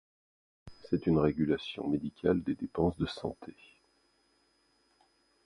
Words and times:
C'est 0.89 1.05
une 1.05 1.19
régulation 1.19 1.87
médicale 1.87 2.41
des 2.41 2.55
dépenses 2.55 2.97
de 2.97 3.05
santé. 3.05 3.55